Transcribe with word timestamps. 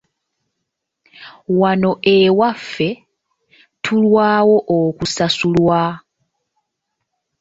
Wano 1.59 1.91
ewaffe 2.17 2.89
tulwawo 3.83 4.57
okusasulwa. 4.79 5.71